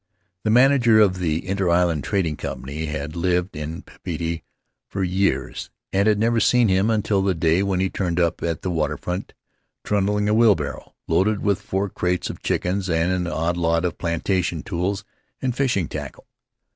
[0.43, 4.41] The manager of the Inter Island Trading Company had lived in Papeete
[4.89, 8.63] for years and had never seen him until the day when he turned up at
[8.63, 9.33] the water front
[9.83, 13.99] trundling a wheel barrow loaded with four crates of chickens and an odd lot of
[13.99, 15.05] plantation tools
[15.39, 16.25] and fishing tackle.